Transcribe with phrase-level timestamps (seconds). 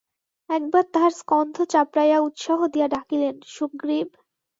[0.49, 4.07] একবার তাহার স্কন্ধ চাপড়াইয়া উৎসাহ দিয়া ডাকিলেন, সুগ্রীব।